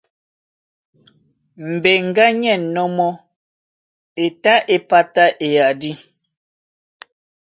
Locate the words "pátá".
4.89-5.23